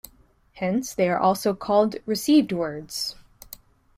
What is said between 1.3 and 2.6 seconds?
called received